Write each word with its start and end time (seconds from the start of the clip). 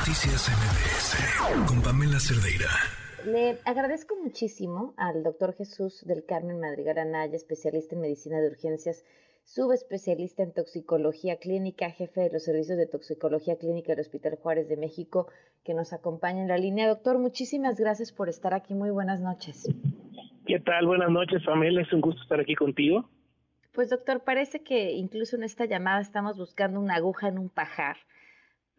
Noticias 0.00 0.48
MBS 0.48 1.68
con 1.68 1.82
Pamela 1.82 2.18
Cerdeira. 2.18 2.70
Le 3.26 3.58
agradezco 3.66 4.16
muchísimo 4.16 4.94
al 4.96 5.22
doctor 5.22 5.54
Jesús 5.54 6.06
del 6.06 6.24
Carmen 6.24 6.58
Madrigal 6.58 6.96
Anaya, 6.96 7.36
especialista 7.36 7.96
en 7.96 8.00
medicina 8.00 8.40
de 8.40 8.48
urgencias, 8.48 9.04
subespecialista 9.44 10.42
en 10.42 10.54
toxicología 10.54 11.36
clínica, 11.36 11.90
jefe 11.90 12.22
de 12.22 12.30
los 12.30 12.44
servicios 12.44 12.78
de 12.78 12.86
toxicología 12.86 13.58
clínica 13.58 13.92
del 13.92 14.00
Hospital 14.00 14.38
Juárez 14.42 14.70
de 14.70 14.78
México, 14.78 15.26
que 15.64 15.74
nos 15.74 15.92
acompaña 15.92 16.40
en 16.40 16.48
la 16.48 16.56
línea. 16.56 16.88
Doctor, 16.88 17.18
muchísimas 17.18 17.78
gracias 17.78 18.10
por 18.10 18.30
estar 18.30 18.54
aquí. 18.54 18.72
Muy 18.72 18.88
buenas 18.88 19.20
noches. 19.20 19.68
¿Qué 20.46 20.60
tal? 20.60 20.86
Buenas 20.86 21.10
noches, 21.10 21.42
Pamela. 21.44 21.82
Es 21.82 21.92
un 21.92 22.00
gusto 22.00 22.22
estar 22.22 22.40
aquí 22.40 22.54
contigo. 22.54 23.06
Pues 23.74 23.90
doctor, 23.90 24.24
parece 24.24 24.62
que 24.62 24.92
incluso 24.92 25.36
en 25.36 25.44
esta 25.44 25.66
llamada 25.66 26.00
estamos 26.00 26.38
buscando 26.38 26.80
una 26.80 26.94
aguja 26.94 27.28
en 27.28 27.38
un 27.38 27.50
pajar 27.50 27.98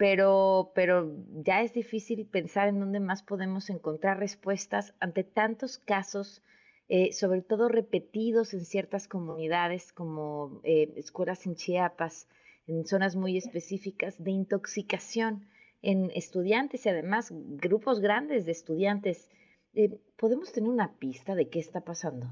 pero, 0.02 0.72
pero 0.74 1.16
ya 1.46 1.62
es 1.62 1.76
difícil 1.76 2.26
pensar 2.26 2.68
en 2.68 2.80
dónde 2.80 3.00
más 3.00 3.22
podemos 3.22 3.70
encontrar 3.70 4.18
respuestas 4.18 4.96
ante 5.00 5.24
tantos 5.24 5.78
casos, 5.78 6.42
eh, 6.90 7.14
sobre 7.14 7.44
todo 7.44 7.68
repetidos 7.68 8.56
en 8.56 8.66
ciertas 8.66 9.08
comunidades 9.08 9.94
como 9.94 10.60
eh, 10.64 10.92
escuelas 10.96 11.46
en 11.46 11.54
Chiapas, 11.54 12.28
en 12.66 12.88
zonas 12.88 13.16
muy 13.16 13.38
específicas, 13.38 14.24
de 14.24 14.32
intoxicación 14.32 15.46
en 15.84 16.10
estudiantes 16.16 16.84
y 16.88 16.90
además 16.90 17.32
grupos 17.32 18.00
grandes 18.00 18.48
de 18.48 18.54
estudiantes. 18.54 19.30
Eh, 19.76 20.00
¿Podemos 20.18 20.52
tener 20.52 20.72
una 20.72 20.98
pista 20.98 21.36
de 21.36 21.48
qué 21.48 21.60
está 21.60 21.82
pasando? 21.82 22.26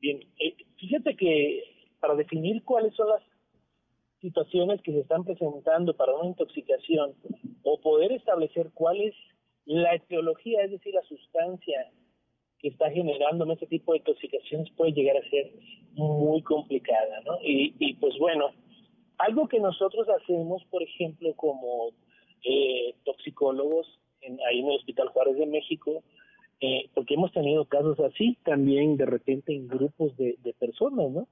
Bien, 0.00 0.20
fíjate 0.76 1.16
que 1.16 1.64
para 1.98 2.14
definir 2.14 2.62
cuáles 2.62 2.94
son 2.94 3.08
las 3.08 3.22
situaciones 4.20 4.82
que 4.82 4.92
se 4.92 5.00
están 5.00 5.24
presentando 5.24 5.94
para 5.94 6.14
una 6.14 6.28
intoxicación 6.28 7.14
o 7.62 7.80
poder 7.80 8.12
establecer 8.12 8.70
cuál 8.74 9.00
es 9.00 9.14
la 9.64 9.94
etiología, 9.94 10.62
es 10.62 10.70
decir, 10.70 10.94
la 10.94 11.02
sustancia 11.02 11.90
que 12.58 12.68
está 12.68 12.90
generando 12.90 13.50
ese 13.52 13.66
tipo 13.66 13.92
de 13.92 13.98
intoxicaciones 13.98 14.70
puede 14.76 14.92
llegar 14.92 15.16
a 15.16 15.30
ser 15.30 15.52
muy 15.92 16.42
complicada, 16.42 17.20
¿no? 17.24 17.38
Y, 17.42 17.74
y 17.78 17.94
pues 17.94 18.18
bueno, 18.18 18.50
algo 19.18 19.48
que 19.48 19.60
nosotros 19.60 20.08
hacemos, 20.08 20.64
por 20.70 20.82
ejemplo, 20.82 21.32
como 21.34 21.90
eh, 22.44 22.94
toxicólogos 23.04 23.86
en, 24.20 24.38
ahí 24.48 24.60
en 24.60 24.66
el 24.66 24.76
Hospital 24.76 25.08
Juárez 25.08 25.36
de 25.36 25.46
México, 25.46 26.02
eh, 26.60 26.88
porque 26.94 27.14
hemos 27.14 27.32
tenido 27.32 27.64
casos 27.66 27.98
así 28.00 28.36
también 28.44 28.96
de 28.96 29.06
repente 29.06 29.54
en 29.54 29.68
grupos 29.68 30.16
de, 30.16 30.36
de 30.42 30.52
personas, 30.54 31.10
¿no? 31.10 31.28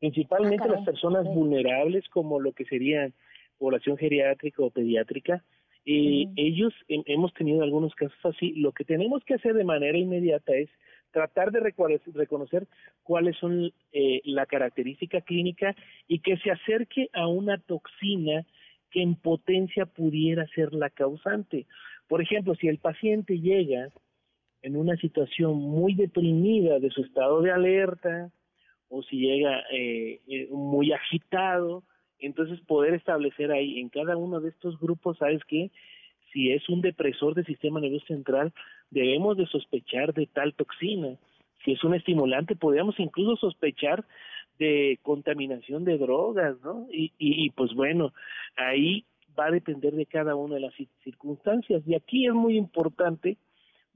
Principalmente 0.00 0.64
ah, 0.64 0.72
las 0.72 0.84
personas 0.84 1.24
vulnerables 1.24 2.08
como 2.08 2.40
lo 2.40 2.52
que 2.52 2.64
serían 2.64 3.12
población 3.58 3.96
geriátrica 3.96 4.62
o 4.62 4.70
pediátrica. 4.70 5.44
y 5.84 6.28
Ellos 6.36 6.72
hemos 6.88 7.32
tenido 7.34 7.62
algunos 7.62 7.94
casos 7.94 8.18
así. 8.24 8.52
Lo 8.54 8.72
que 8.72 8.84
tenemos 8.84 9.24
que 9.24 9.34
hacer 9.34 9.54
de 9.54 9.64
manera 9.64 9.98
inmediata 9.98 10.54
es 10.54 10.68
tratar 11.10 11.50
de 11.50 11.60
reconocer 11.60 12.66
cuáles 13.02 13.36
son 13.38 13.72
eh, 13.92 14.20
la 14.24 14.46
característica 14.46 15.20
clínica 15.22 15.74
y 16.06 16.20
que 16.20 16.36
se 16.38 16.50
acerque 16.50 17.08
a 17.12 17.26
una 17.26 17.58
toxina 17.58 18.44
que 18.90 19.02
en 19.02 19.16
potencia 19.16 19.86
pudiera 19.86 20.46
ser 20.48 20.72
la 20.72 20.90
causante. 20.90 21.66
Por 22.06 22.22
ejemplo, 22.22 22.54
si 22.54 22.68
el 22.68 22.78
paciente 22.78 23.40
llega 23.40 23.88
en 24.62 24.76
una 24.76 24.96
situación 24.96 25.56
muy 25.56 25.94
deprimida 25.94 26.78
de 26.78 26.90
su 26.90 27.02
estado 27.02 27.42
de 27.42 27.50
alerta, 27.50 28.30
o 28.88 29.02
si 29.02 29.18
llega 29.18 29.60
eh, 29.70 30.20
eh, 30.28 30.48
muy 30.50 30.92
agitado, 30.92 31.84
entonces 32.18 32.60
poder 32.60 32.94
establecer 32.94 33.52
ahí 33.52 33.78
en 33.78 33.88
cada 33.88 34.16
uno 34.16 34.40
de 34.40 34.48
estos 34.50 34.78
grupos, 34.78 35.18
¿sabes 35.18 35.42
qué? 35.46 35.70
Si 36.32 36.50
es 36.52 36.68
un 36.68 36.80
depresor 36.80 37.34
del 37.34 37.46
sistema 37.46 37.80
nervioso 37.80 38.06
central, 38.06 38.52
debemos 38.90 39.36
de 39.36 39.46
sospechar 39.46 40.12
de 40.14 40.26
tal 40.26 40.54
toxina. 40.54 41.16
Si 41.64 41.72
es 41.72 41.84
un 41.84 41.94
estimulante, 41.94 42.56
podríamos 42.56 42.98
incluso 42.98 43.36
sospechar 43.36 44.04
de 44.58 44.98
contaminación 45.02 45.84
de 45.84 45.98
drogas, 45.98 46.56
¿no? 46.62 46.86
Y, 46.92 47.12
y, 47.18 47.44
y 47.44 47.50
pues 47.50 47.72
bueno, 47.74 48.12
ahí 48.56 49.04
va 49.38 49.46
a 49.46 49.50
depender 49.50 49.94
de 49.94 50.06
cada 50.06 50.34
una 50.34 50.56
de 50.56 50.62
las 50.62 50.74
circunstancias. 51.04 51.82
Y 51.86 51.94
aquí 51.94 52.26
es 52.26 52.34
muy 52.34 52.56
importante 52.56 53.38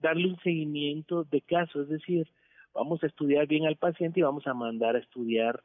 darle 0.01 0.29
un 0.29 0.39
seguimiento 0.41 1.25
de 1.25 1.41
caso, 1.41 1.83
es 1.83 1.89
decir, 1.89 2.27
vamos 2.75 3.03
a 3.03 3.07
estudiar 3.07 3.47
bien 3.47 3.67
al 3.67 3.77
paciente 3.77 4.21
y 4.21 4.23
vamos 4.23 4.47
a 4.47 4.55
mandar 4.55 4.97
a 4.97 5.01
estudiar 5.01 5.63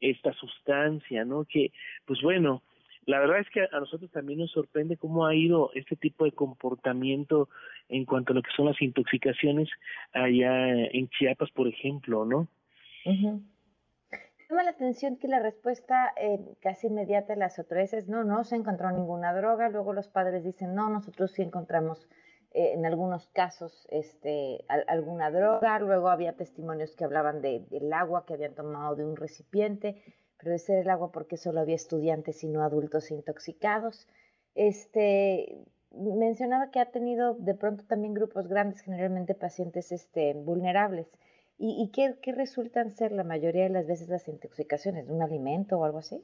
esta 0.00 0.32
sustancia, 0.34 1.24
¿no? 1.24 1.44
Que, 1.44 1.72
pues 2.06 2.20
bueno, 2.22 2.62
la 3.06 3.20
verdad 3.20 3.40
es 3.40 3.48
que 3.50 3.62
a 3.62 3.80
nosotros 3.80 4.10
también 4.10 4.38
nos 4.40 4.50
sorprende 4.50 4.96
cómo 4.96 5.26
ha 5.26 5.34
ido 5.34 5.70
este 5.74 5.96
tipo 5.96 6.24
de 6.24 6.32
comportamiento 6.32 7.48
en 7.88 8.04
cuanto 8.04 8.32
a 8.32 8.36
lo 8.36 8.42
que 8.42 8.50
son 8.54 8.66
las 8.66 8.80
intoxicaciones 8.82 9.68
allá 10.12 10.68
en 10.68 11.08
Chiapas, 11.08 11.50
por 11.50 11.68
ejemplo, 11.68 12.24
¿no? 12.24 12.48
Uh 13.04 13.40
Llama 14.50 14.62
la 14.62 14.70
atención 14.70 15.18
que 15.18 15.28
la 15.28 15.40
respuesta 15.40 16.14
eh, 16.16 16.38
casi 16.62 16.86
inmediata 16.86 17.34
de 17.34 17.38
las 17.38 17.58
autoridades 17.58 18.08
no, 18.08 18.24
no 18.24 18.44
se 18.44 18.56
encontró 18.56 18.90
ninguna 18.90 19.34
droga, 19.34 19.68
luego 19.68 19.92
los 19.92 20.08
padres 20.08 20.42
dicen, 20.42 20.74
no, 20.74 20.88
nosotros 20.88 21.32
sí 21.32 21.42
encontramos 21.42 22.08
eh, 22.52 22.72
en 22.74 22.86
algunos 22.86 23.26
casos 23.28 23.86
este, 23.90 24.64
alguna 24.86 25.30
droga, 25.30 25.78
luego 25.80 26.08
había 26.08 26.34
testimonios 26.34 26.96
que 26.96 27.04
hablaban 27.04 27.42
de, 27.42 27.60
del 27.70 27.92
agua 27.92 28.24
que 28.26 28.34
habían 28.34 28.54
tomado 28.54 28.96
de 28.96 29.04
un 29.04 29.16
recipiente, 29.16 30.02
pero 30.38 30.52
de 30.52 30.58
ser 30.58 30.78
el 30.78 30.90
agua 30.90 31.12
porque 31.12 31.36
solo 31.36 31.60
había 31.60 31.74
estudiantes 31.74 32.42
y 32.44 32.48
no 32.48 32.62
adultos 32.62 33.10
intoxicados. 33.10 34.08
Este, 34.54 35.58
mencionaba 35.92 36.70
que 36.70 36.80
ha 36.80 36.90
tenido 36.90 37.34
de 37.34 37.54
pronto 37.54 37.84
también 37.84 38.14
grupos 38.14 38.48
grandes, 38.48 38.80
generalmente 38.80 39.34
pacientes 39.34 39.92
este, 39.92 40.32
vulnerables. 40.34 41.06
¿Y, 41.58 41.82
y 41.82 41.90
qué, 41.90 42.14
qué, 42.22 42.32
resultan 42.32 42.92
ser 42.92 43.12
la 43.12 43.24
mayoría 43.24 43.64
de 43.64 43.70
las 43.70 43.86
veces 43.86 44.08
las 44.08 44.28
intoxicaciones? 44.28 45.06
¿De 45.06 45.12
un 45.12 45.22
alimento 45.22 45.76
o 45.76 45.84
algo 45.84 45.98
así? 45.98 46.22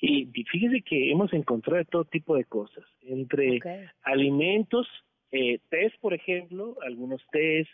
Y 0.00 0.26
fíjese 0.44 0.82
que 0.82 1.10
hemos 1.10 1.32
encontrado 1.32 1.82
todo 1.86 2.04
tipo 2.04 2.36
de 2.36 2.44
cosas, 2.44 2.84
entre 3.00 3.60
alimentos, 4.02 4.86
eh, 5.36 5.58
test, 5.68 5.96
por 6.00 6.14
ejemplo, 6.14 6.76
algunos 6.82 7.20
test, 7.32 7.68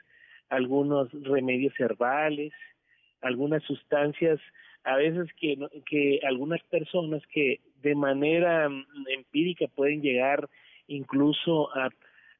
algunos 0.49 1.13
remedios 1.25 1.79
herbales, 1.79 2.55
algunas 3.21 3.63
sustancias, 3.65 4.41
a 4.83 4.97
veces 4.97 5.29
que, 5.39 5.59
que 5.85 6.21
algunas 6.27 6.63
personas 6.65 7.23
que 7.27 7.61
de 7.83 7.95
manera 7.95 8.67
mm, 8.67 8.85
empírica 9.15 9.67
pueden 9.75 10.01
llegar 10.01 10.49
incluso 10.89 11.69
a, 11.77 11.91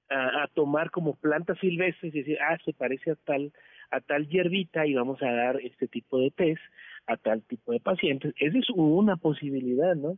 a, 0.09 0.49
tomar 0.55 0.91
como 0.91 1.17
plantas 1.17 1.59
silvestres 1.59 2.15
y 2.15 2.19
decir, 2.21 2.39
ah, 2.41 2.57
se 2.65 2.73
parece 2.73 3.11
a 3.11 3.17
tal, 3.17 3.53
a 3.91 4.01
tal 4.01 4.27
hierbita 4.27 4.87
y 4.87 4.95
vamos 4.95 5.23
a 5.23 5.31
dar 5.31 5.61
este 5.61 5.87
tipo 5.87 6.19
de 6.19 6.31
test 6.31 6.63
a 7.07 7.19
tal 7.19 7.43
tipo 7.43 7.73
de 7.73 7.81
pacientes. 7.81 8.33
Esa 8.41 8.57
es 8.57 8.71
una 8.71 9.17
posibilidad, 9.17 9.95
¿no? 9.97 10.17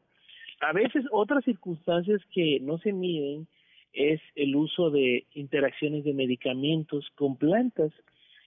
A 0.60 0.72
veces 0.72 1.04
otras 1.10 1.44
circunstancias 1.44 2.20
que 2.32 2.60
no 2.60 2.78
se 2.78 2.92
miden 2.92 3.48
es 3.92 4.20
el 4.34 4.56
uso 4.56 4.90
de 4.90 5.26
interacciones 5.34 6.04
de 6.04 6.14
medicamentos 6.14 7.08
con 7.14 7.36
plantas. 7.36 7.92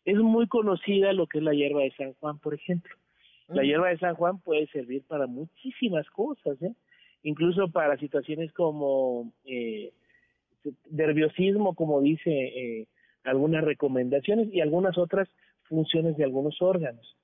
Es 0.06 0.18
muy 0.18 0.48
conocida 0.48 1.14
lo 1.14 1.28
que 1.28 1.40
es 1.40 1.44
la 1.44 1.54
hierba 1.54 1.82
de 1.82 1.92
San 1.92 2.14
Juan, 2.14 2.40
por 2.40 2.54
ejemplo. 2.54 2.96
La 3.48 3.64
hierba 3.64 3.90
de 3.90 4.00
San 4.00 4.16
Juan 4.16 4.40
puede 4.40 4.68
servir 4.68 5.04
para 5.08 5.28
muchísimas 5.28 6.10
cosas, 6.10 6.60
¿eh? 6.64 6.74
incluso 7.22 7.70
para 7.70 7.98
situaciones 7.98 8.52
como 8.54 9.32
eh, 9.46 9.92
nerviosismo, 10.90 11.76
como 11.76 12.02
dice 12.02 12.32
eh, 12.32 12.88
algunas 13.24 13.64
recomendaciones, 13.64 14.52
y 14.52 14.62
algunas 14.62 14.98
otras 14.98 15.30
funciones 15.64 16.18
de 16.18 16.24
algunos 16.24 16.62
órganos, 16.62 17.16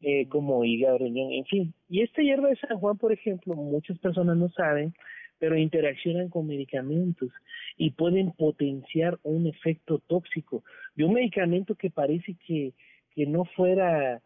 eh, 0.00 0.28
como 0.28 0.64
hígado, 0.64 0.98
riñón, 0.98 1.32
en 1.32 1.44
fin. 1.44 1.74
Y 1.88 2.02
esta 2.02 2.22
hierba 2.22 2.48
de 2.48 2.56
San 2.56 2.78
Juan, 2.78 2.96
por 2.98 3.12
ejemplo, 3.12 3.54
muchas 3.54 3.98
personas 3.98 4.36
no 4.36 4.48
saben, 4.50 4.94
pero 5.40 5.56
interaccionan 5.56 6.28
con 6.28 6.46
medicamentos 6.46 7.30
y 7.76 7.90
pueden 7.90 8.30
potenciar 8.32 9.18
un 9.24 9.48
efecto 9.48 10.00
tóxico 10.06 10.62
de 10.94 11.04
un 11.04 11.14
medicamento 11.14 11.74
que 11.74 11.90
parece 11.90 12.36
que, 12.46 12.74
que 13.14 13.26
no 13.26 13.46
fuera 13.56 14.20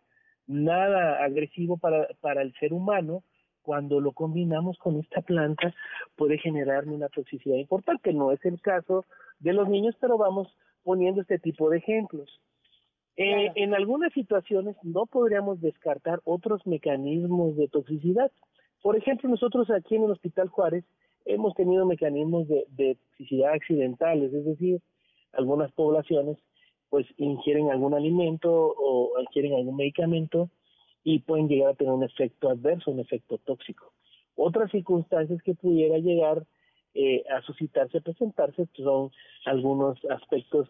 nada 0.46 1.24
agresivo 1.24 1.78
para, 1.78 2.08
para 2.20 2.42
el 2.42 2.52
ser 2.54 2.74
humano, 2.74 3.22
cuando 3.62 4.00
lo 4.00 4.12
combinamos 4.12 4.76
con 4.76 5.00
esta 5.00 5.22
planta 5.22 5.74
puede 6.16 6.36
generar 6.36 6.86
una 6.86 7.08
toxicidad 7.08 7.56
importante. 7.56 8.12
No 8.12 8.30
es 8.32 8.44
el 8.44 8.60
caso 8.60 9.06
de 9.38 9.54
los 9.54 9.68
niños, 9.68 9.96
pero 10.00 10.18
vamos 10.18 10.54
poniendo 10.82 11.22
este 11.22 11.38
tipo 11.38 11.70
de 11.70 11.78
ejemplos. 11.78 12.40
Eh, 13.16 13.52
en 13.54 13.74
algunas 13.74 14.12
situaciones 14.12 14.76
no 14.82 15.06
podríamos 15.06 15.60
descartar 15.60 16.20
otros 16.24 16.66
mecanismos 16.66 17.56
de 17.56 17.68
toxicidad. 17.68 18.30
Por 18.84 18.98
ejemplo, 18.98 19.30
nosotros 19.30 19.70
aquí 19.70 19.94
en 19.94 20.04
el 20.04 20.10
Hospital 20.10 20.48
Juárez 20.50 20.84
hemos 21.24 21.54
tenido 21.54 21.86
mecanismos 21.86 22.46
de, 22.46 22.98
toxicidad 23.08 23.54
accidentales, 23.54 24.30
es 24.34 24.44
decir, 24.44 24.82
algunas 25.32 25.72
poblaciones 25.72 26.36
pues 26.90 27.06
ingieren 27.16 27.70
algún 27.70 27.94
alimento 27.94 28.52
o 28.52 29.18
ingieren 29.22 29.54
algún 29.54 29.76
medicamento 29.76 30.50
y 31.02 31.20
pueden 31.20 31.48
llegar 31.48 31.70
a 31.70 31.74
tener 31.74 31.94
un 31.94 32.04
efecto 32.04 32.50
adverso, 32.50 32.90
un 32.90 33.00
efecto 33.00 33.38
tóxico. 33.38 33.90
Otras 34.36 34.70
circunstancias 34.70 35.42
que 35.42 35.54
pudiera 35.54 35.96
llegar 35.96 36.44
eh, 36.92 37.24
a 37.34 37.40
suscitarse, 37.40 37.96
a 37.96 38.02
presentarse, 38.02 38.68
son 38.76 39.10
algunos 39.46 39.98
aspectos 40.10 40.68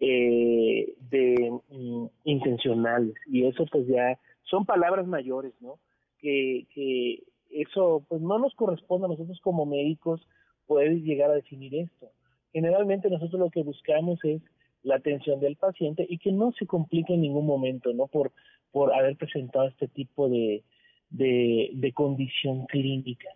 eh, 0.00 0.94
de 1.10 1.60
mm, 1.70 2.06
intencionales 2.24 3.14
y 3.28 3.46
eso 3.46 3.66
pues 3.70 3.86
ya 3.86 4.18
son 4.42 4.66
palabras 4.66 5.06
mayores, 5.06 5.54
¿no? 5.60 5.78
Que, 6.18 6.66
que 6.74 7.22
eso 7.52 8.04
pues 8.08 8.20
no 8.20 8.38
nos 8.38 8.54
corresponde 8.54 9.06
a 9.06 9.08
nosotros 9.10 9.40
como 9.42 9.66
médicos 9.66 10.26
poder 10.66 10.92
llegar 11.02 11.30
a 11.30 11.34
definir 11.34 11.74
esto. 11.74 12.10
Generalmente 12.52 13.10
nosotros 13.10 13.40
lo 13.40 13.50
que 13.50 13.62
buscamos 13.62 14.18
es 14.24 14.42
la 14.82 14.96
atención 14.96 15.40
del 15.40 15.56
paciente 15.56 16.06
y 16.08 16.18
que 16.18 16.32
no 16.32 16.52
se 16.52 16.66
complique 16.66 17.14
en 17.14 17.22
ningún 17.22 17.46
momento, 17.46 17.92
¿no? 17.92 18.06
Por, 18.06 18.32
por 18.70 18.92
haber 18.94 19.16
presentado 19.16 19.68
este 19.68 19.88
tipo 19.88 20.28
de, 20.28 20.64
de, 21.10 21.92
condición 21.94 22.66
clínica. 22.66 23.28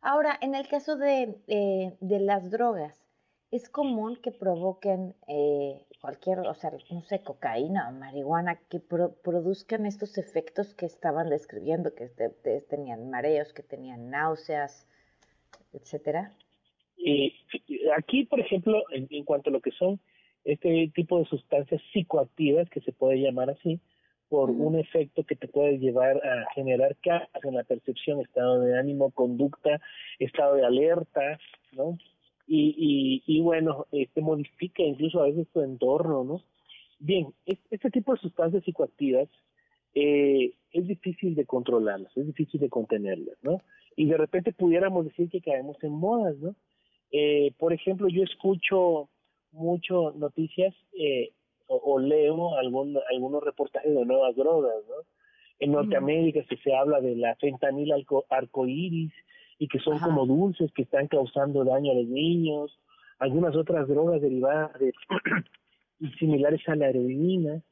Ahora, 0.00 0.36
en 0.40 0.54
el 0.54 0.66
caso 0.66 0.96
de, 0.96 1.36
eh, 1.46 1.94
de 2.00 2.20
las 2.20 2.50
drogas, 2.50 3.01
¿es 3.52 3.68
común 3.68 4.16
que 4.16 4.32
provoquen 4.32 5.14
eh, 5.28 5.84
cualquier, 6.00 6.40
o 6.40 6.54
sea, 6.54 6.72
no 6.90 7.02
sé, 7.02 7.22
cocaína 7.22 7.88
o 7.88 7.92
marihuana, 7.92 8.58
que 8.68 8.80
produzcan 8.80 9.86
estos 9.86 10.18
efectos 10.18 10.74
que 10.74 10.86
estaban 10.86 11.28
describiendo, 11.28 11.94
que 11.94 12.08
tenían 12.68 13.10
mareos, 13.10 13.52
que 13.52 13.62
tenían 13.62 14.10
náuseas, 14.10 14.88
etcétera? 15.72 16.32
Y 16.96 17.34
aquí, 17.96 18.24
por 18.24 18.40
ejemplo, 18.40 18.82
en, 18.90 19.24
cuanto 19.24 19.50
a 19.50 19.52
lo 19.52 19.60
que 19.60 19.72
son 19.72 20.00
este 20.44 20.90
tipo 20.94 21.18
de 21.18 21.26
sustancias 21.26 21.80
psicoactivas, 21.92 22.70
que 22.70 22.80
se 22.80 22.92
puede 22.92 23.20
llamar 23.20 23.50
así, 23.50 23.80
por 24.28 24.50
un 24.50 24.78
efecto 24.78 25.24
que 25.24 25.36
te 25.36 25.46
puede 25.46 25.78
llevar 25.78 26.16
a 26.16 26.46
generar 26.54 26.96
cambios 27.02 27.44
en 27.44 27.54
la 27.54 27.64
percepción, 27.64 28.20
estado 28.20 28.60
de 28.60 28.78
ánimo, 28.78 29.10
conducta, 29.10 29.78
estado 30.18 30.54
de 30.54 30.64
alerta, 30.64 31.38
¿no? 31.72 31.98
Y, 32.46 33.22
y, 33.26 33.38
y 33.38 33.40
bueno, 33.40 33.86
este 33.92 34.20
modifica 34.20 34.82
incluso 34.82 35.20
a 35.20 35.26
veces 35.26 35.48
tu 35.52 35.60
entorno, 35.62 36.24
¿no? 36.24 36.42
Bien, 36.98 37.32
este 37.46 37.90
tipo 37.90 38.12
de 38.12 38.20
sustancias 38.20 38.62
psicoactivas 38.64 39.28
eh, 39.94 40.54
es 40.72 40.86
difícil 40.86 41.34
de 41.34 41.44
controlarlas, 41.44 42.16
es 42.16 42.26
difícil 42.26 42.60
de 42.60 42.70
contenerlas, 42.70 43.36
¿no? 43.42 43.60
Y 43.96 44.06
de 44.06 44.16
repente 44.16 44.52
pudiéramos 44.52 45.04
decir 45.04 45.28
que 45.28 45.40
caemos 45.40 45.76
en 45.82 45.92
modas, 45.92 46.36
¿no? 46.38 46.54
Eh, 47.10 47.52
por 47.58 47.72
ejemplo, 47.72 48.08
yo 48.08 48.22
escucho 48.22 49.08
mucho 49.50 50.12
noticias 50.12 50.74
eh, 50.98 51.32
o, 51.66 51.98
leo 51.98 52.56
algún, 52.56 52.98
algunos 53.10 53.42
reportajes 53.42 53.94
de 53.94 54.04
nuevas 54.04 54.34
drogas, 54.36 54.74
¿no? 54.88 54.94
En 55.58 55.72
Norteamérica 55.72 56.44
se 56.62 56.74
habla 56.74 57.00
de 57.00 57.16
la 57.16 57.36
fentanil 57.36 57.92
arcoíris 58.30 59.12
y 59.62 59.68
que 59.68 59.78
son 59.78 60.00
como 60.00 60.26
dulces 60.26 60.72
que 60.72 60.82
están 60.82 61.06
causando 61.06 61.62
daño 61.62 61.92
a 61.92 61.94
los 61.94 62.08
niños, 62.08 62.76
algunas 63.20 63.54
otras 63.54 63.86
drogas 63.86 64.20
derivadas 64.20 64.72
de 64.80 64.92
similares 66.18 66.68
a 66.68 66.74
la 66.74 66.88
heroína 66.88 67.62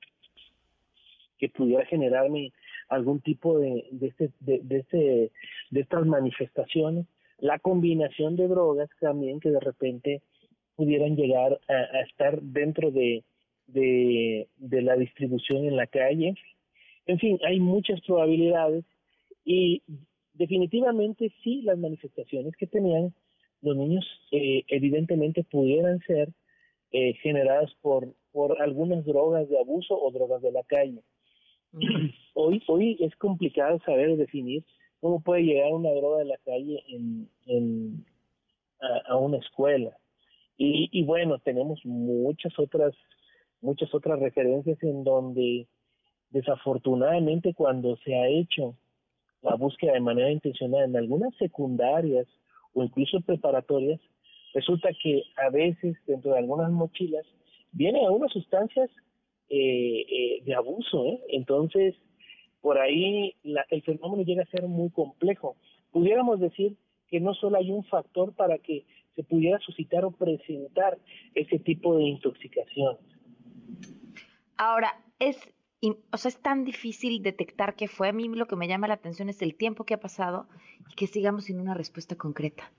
que 1.41 1.49
pudiera 1.49 1.85
generarme 1.87 2.53
algún 2.89 3.21
tipo 3.21 3.59
de 3.59 3.89
de 3.91 4.07
este, 4.07 4.31
de, 4.39 4.61
de, 4.63 4.79
este, 4.79 5.33
de 5.71 5.81
estas 5.81 6.07
manifestaciones 6.07 7.07
la 7.41 7.59
combinación 7.59 8.37
de 8.37 8.47
drogas 8.47 8.89
también 9.01 9.41
que 9.41 9.51
de 9.51 9.59
repente 9.59 10.23
pudieran 10.77 11.17
llegar 11.17 11.59
a, 11.69 12.01
estar 12.03 12.41
dentro 12.41 12.93
de, 12.93 13.25
de, 13.67 14.47
la 14.83 14.95
distribución 14.95 15.65
en 15.65 15.77
la 15.77 15.89
calle. 15.89 16.35
En 17.07 17.19
fin, 17.19 17.41
hay 17.45 17.59
muchas 17.59 18.01
probabilidades 18.03 18.85
y 19.45 19.83
definitivamente 20.41 21.31
sí 21.45 21.61
las 21.61 21.77
manifestaciones 21.77 22.57
que 22.57 22.67
tenían 22.67 23.13
los 23.61 23.77
niños 23.77 24.07
eh, 24.33 24.65
evidentemente 24.69 25.45
pudieran 25.45 26.01
ser 26.07 26.31
eh, 26.93 27.13
generadas 27.23 27.71
por, 27.83 28.15
por 28.33 28.61
algunas 28.63 29.05
drogas 29.05 29.51
de 29.51 29.59
abuso 29.59 30.01
o 30.01 30.11
drogas 30.11 30.41
de 30.41 30.51
la 30.51 30.63
calle. 30.63 31.03
Hoy, 32.35 32.63
hoy 32.69 32.97
es 33.01 33.15
complicado 33.17 33.79
saber 33.85 34.17
definir 34.17 34.65
cómo 35.01 35.21
puede 35.21 35.43
llegar 35.43 35.73
una 35.73 35.91
droga 35.91 36.21
de 36.21 36.25
la 36.25 36.39
calle 36.39 36.83
en, 36.89 37.29
en 37.47 38.07
a, 39.09 39.17
una 39.17 39.37
escuela. 39.37 39.95
Y, 40.57 40.89
y 40.91 41.03
bueno, 41.05 41.39
tenemos 41.39 41.85
muchas 41.85 42.59
otras 42.59 42.95
muchas 43.61 43.95
otras 43.95 44.19
referencias 44.19 44.83
en 44.83 45.05
donde 45.05 45.67
desafortunadamente 46.31 47.53
cuando 47.53 47.99
se 47.99 48.15
ha 48.15 48.27
hecho 48.27 48.75
la 49.43 49.55
búsqueda 49.55 49.93
de 49.93 50.01
manera 50.01 50.31
intencional 50.31 50.85
en 50.85 50.97
algunas 50.97 51.35
secundarias 51.37 52.27
o 52.75 52.83
incluso 52.85 53.21
preparatorias, 53.21 54.01
resulta 54.55 54.91
que 55.03 55.23
a 55.37 55.51
veces 55.51 55.97
dentro 56.07 56.33
de 56.33 56.39
algunas 56.39 56.71
mochilas 56.71 57.27
vienen 57.73 58.05
algunas 58.05 58.33
sustancias 58.33 58.91
eh, 59.49 60.07
eh, 60.09 60.43
de 60.45 60.55
abuso, 60.55 61.07
¿eh? 61.07 61.21
entonces 61.31 61.95
por 62.61 62.79
ahí 62.79 63.35
el 63.71 63.83
fenómeno 63.83 64.23
llega 64.23 64.43
a 64.43 64.47
ser 64.47 64.69
muy 64.69 64.91
complejo. 64.91 65.57
Pudiéramos 65.93 66.41
decir 66.41 66.77
que 67.09 67.19
no 67.19 67.35
solo 67.35 67.57
hay 67.57 67.71
un 67.71 67.85
factor 67.85 68.35
para 68.35 68.59
que 68.59 68.85
se 69.17 69.25
pudiera 69.25 69.59
suscitar 69.61 70.05
o 70.05 70.11
presentar 70.11 70.99
ese 71.35 71.59
tipo 71.59 71.97
de 71.97 72.05
intoxicación. 72.05 72.99
Ahora, 74.57 74.93
es, 75.19 75.37
o 75.83 76.17
sea, 76.17 76.29
es 76.29 76.41
tan 76.43 76.65
difícil 76.65 77.23
detectar 77.23 77.75
qué 77.75 77.89
fue. 77.89 78.09
A 78.09 78.13
mí 78.13 78.29
lo 78.29 78.47
que 78.47 78.57
me 78.57 78.69
llama 78.69 78.89
la 78.89 78.95
atención 78.95 79.29
es 79.29 79.41
el 79.43 79.57
tiempo 79.57 79.85
que 79.85 79.95
ha 79.95 80.01
pasado 80.01 80.47
y 80.91 80.95
que 80.95 81.07
sigamos 81.07 81.45
sin 81.45 81.59
una 81.59 81.75
respuesta 81.75 82.17
concreta. 82.17 82.71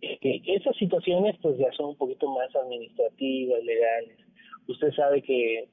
esas 0.00 0.76
situaciones 0.76 1.36
pues 1.40 1.56
ya 1.58 1.72
son 1.72 1.90
un 1.90 1.96
poquito 1.96 2.28
más 2.28 2.54
administrativas, 2.54 3.64
legales. 3.64 4.18
Usted 4.66 4.92
sabe 4.92 5.22
que 5.22 5.70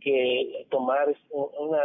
que 0.00 0.66
tomar 0.70 1.14
una, 1.30 1.82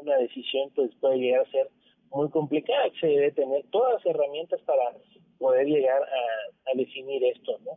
una 0.00 0.16
decisión 0.16 0.70
pues 0.74 0.90
puede 1.00 1.18
llegar 1.18 1.46
a 1.46 1.50
ser 1.50 1.68
muy 2.10 2.28
complicada, 2.30 2.90
se 3.00 3.06
debe 3.06 3.32
tener 3.32 3.64
todas 3.70 3.94
las 3.94 4.06
herramientas 4.06 4.60
para 4.62 4.82
poder 5.38 5.66
llegar 5.66 6.02
a, 6.02 6.70
a 6.70 6.74
definir 6.74 7.24
esto, 7.24 7.58
¿no? 7.64 7.72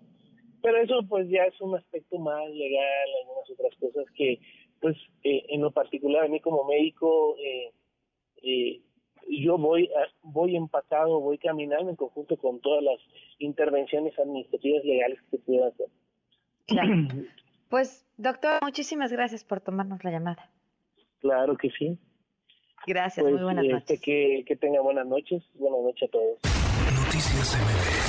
Pero 0.65 0.77
eso 0.81 0.99
pues 1.07 1.29
ya 1.29 1.43
es 1.43 1.61
un 1.61 1.75
aspecto 1.75 2.17
más 2.17 2.49
legal, 2.49 3.07
algunas 3.21 3.49
otras 3.51 3.75
cosas 3.79 4.05
que 4.15 4.39
pues 4.81 4.97
eh, 5.23 5.45
en 5.49 5.61
lo 5.61 5.71
particular 5.71 6.25
a 6.25 6.27
mí 6.27 6.39
como 6.39 6.63
médico 6.65 7.35
eh, 7.37 7.71
eh, 8.41 8.81
yo 9.29 9.57
voy 9.57 9.89
voy 10.23 10.55
empatado, 10.55 11.19
voy 11.19 11.37
caminando 11.37 11.89
en 11.89 11.95
conjunto 11.95 12.35
con 12.37 12.59
todas 12.61 12.83
las 12.83 12.99
intervenciones 13.37 14.17
administrativas 14.17 14.83
legales 14.83 15.19
que 15.21 15.37
se 15.37 15.43
puedan 15.43 15.71
hacer. 15.71 15.87
Pues, 17.67 18.05
doctor, 18.15 18.59
muchísimas 18.61 19.11
gracias 19.11 19.43
por 19.43 19.59
tomarnos 19.59 20.03
la 20.03 20.11
llamada. 20.11 20.51
Claro 21.19 21.57
que 21.57 21.71
sí. 21.71 21.97
Gracias, 22.85 23.23
muy 23.23 23.33
pues, 23.33 23.43
buenas 23.43 23.65
este, 23.65 23.73
noches. 23.73 24.01
Que, 24.01 24.43
que 24.47 24.55
tenga 24.55 24.81
buenas 24.81 25.07
noches. 25.07 25.43
Buenas 25.55 25.81
noches 25.81 26.07
a 26.07 26.11
todos. 26.11 26.39
Noticias 27.05 27.57
MBS 27.57 28.04